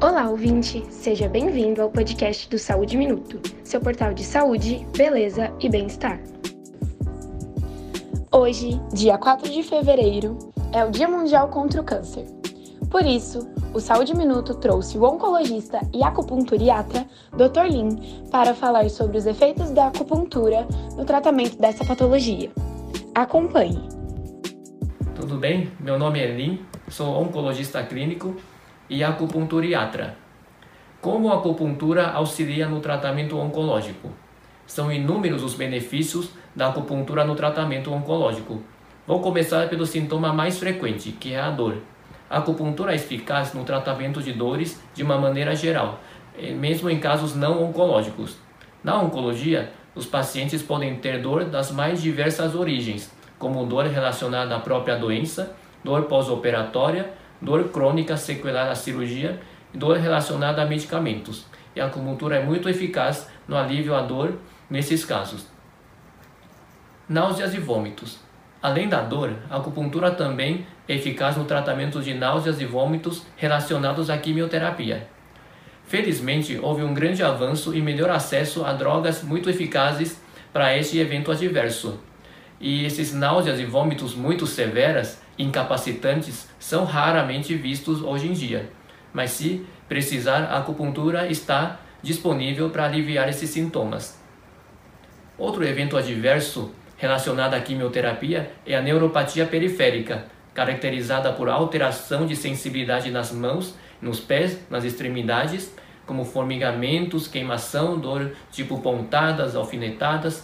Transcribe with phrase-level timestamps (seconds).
[0.00, 0.86] Olá, ouvinte!
[0.90, 6.20] Seja bem-vindo ao podcast do Saúde Minuto, seu portal de saúde, beleza e bem-estar.
[8.30, 10.38] Hoje, dia 4 de fevereiro,
[10.72, 12.26] é o Dia Mundial contra o Câncer.
[12.88, 13.40] Por isso,
[13.74, 17.64] o Saúde Minuto trouxe o oncologista e acupunturiatra Dr.
[17.68, 17.96] Lin
[18.30, 20.64] para falar sobre os efeitos da acupuntura
[20.96, 22.52] no tratamento dessa patologia.
[23.16, 23.82] Acompanhe!
[25.16, 25.72] Tudo bem?
[25.80, 28.36] Meu nome é Lin, sou oncologista clínico
[28.88, 30.16] e acupunturiatra.
[31.00, 34.10] Como a acupuntura auxilia no tratamento oncológico?
[34.66, 38.62] São inúmeros os benefícios da acupuntura no tratamento oncológico.
[39.06, 41.76] Vou começar pelo sintoma mais frequente, que é a dor.
[42.28, 46.00] A acupuntura é eficaz no tratamento de dores de uma maneira geral,
[46.36, 48.36] eh, mesmo em casos não oncológicos.
[48.84, 54.60] Na oncologia, os pacientes podem ter dor das mais diversas origens, como dor relacionada à
[54.60, 57.10] própria doença, dor pós-operatória,
[57.40, 59.40] dor crônica sequelar da cirurgia
[59.72, 61.46] e dor relacionada a medicamentos.
[61.74, 64.34] E a acupuntura é muito eficaz no alívio à dor
[64.68, 65.46] nesses casos.
[67.08, 68.18] Náuseas e vômitos.
[68.60, 74.10] Além da dor, a acupuntura também é eficaz no tratamento de náuseas e vômitos relacionados
[74.10, 75.06] à quimioterapia.
[75.86, 80.20] Felizmente, houve um grande avanço e melhor acesso a drogas muito eficazes
[80.52, 81.98] para este evento adverso.
[82.60, 88.70] E esses náuseas e vômitos muito severas, incapacitantes, são raramente vistos hoje em dia.
[89.12, 94.20] Mas se precisar, a acupuntura está disponível para aliviar esses sintomas.
[95.36, 103.10] Outro evento adverso relacionada à quimioterapia é a neuropatia periférica, caracterizada por alteração de sensibilidade
[103.10, 105.72] nas mãos, nos pés, nas extremidades,
[106.04, 110.42] como formigamentos, queimação, dor tipo pontadas, alfinetadas.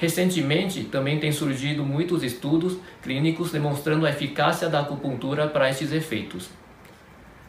[0.00, 6.50] Recentemente, também tem surgido muitos estudos clínicos demonstrando a eficácia da acupuntura para estes efeitos.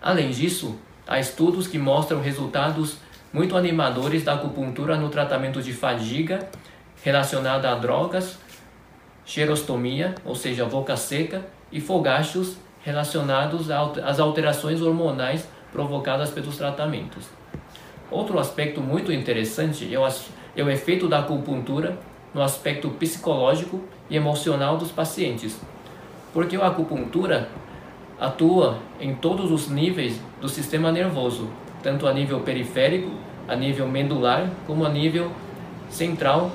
[0.00, 2.96] Além disso, há estudos que mostram resultados
[3.30, 6.48] muito animadores da acupuntura no tratamento de fadiga
[7.04, 8.38] relacionada a drogas,
[9.26, 17.26] xerostomia, ou seja, boca seca, e fogachos relacionados às alterações hormonais provocadas pelos tratamentos.
[18.10, 20.08] Outro aspecto muito interessante é o,
[20.56, 21.98] é o efeito da acupuntura
[22.32, 25.58] no aspecto psicológico e emocional dos pacientes,
[26.32, 27.48] porque a acupuntura
[28.18, 31.48] atua em todos os níveis do sistema nervoso,
[31.82, 33.10] tanto a nível periférico,
[33.48, 35.32] a nível medular, como a nível
[35.88, 36.50] central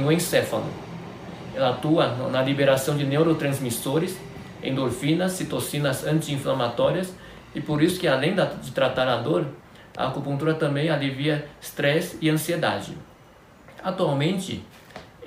[0.00, 0.66] no encéfalo.
[1.54, 4.18] Ela atua na liberação de neurotransmissores,
[4.62, 7.14] endorfinas, citocinas anti-inflamatórias
[7.54, 9.46] e por isso que além de tratar a dor,
[9.96, 12.96] a acupuntura também alivia estresse e ansiedade.
[13.82, 14.62] Atualmente,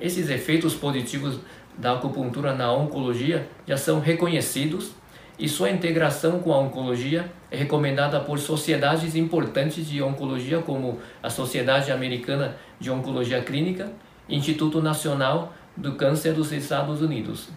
[0.03, 1.39] esses efeitos positivos
[1.77, 4.91] da acupuntura na oncologia já são reconhecidos
[5.39, 11.29] e sua integração com a oncologia é recomendada por sociedades importantes de oncologia como a
[11.29, 13.91] Sociedade Americana de Oncologia Clínica
[14.29, 17.49] Instituto Nacional do Câncer dos Estados Unidos.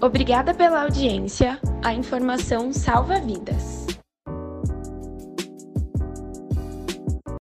[0.00, 1.58] Obrigada pela audiência.
[1.82, 3.87] A informação salva vidas.